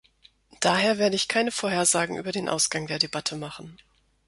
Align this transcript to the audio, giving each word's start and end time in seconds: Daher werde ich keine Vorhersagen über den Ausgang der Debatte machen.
Daher 0.61 0.97
werde 0.97 1.15
ich 1.15 1.27
keine 1.27 1.51
Vorhersagen 1.51 2.17
über 2.17 2.31
den 2.31 2.49
Ausgang 2.49 2.87
der 2.87 2.97
Debatte 2.97 3.35
machen. 3.35 3.77